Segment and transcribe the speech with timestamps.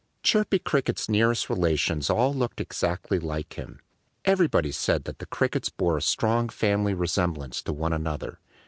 [0.23, 3.81] Chirpy Cricket's nearest relations all looked exactly like him.
[4.25, 8.39] Everybody said that the Crickets bore a strong family resemblance to one another.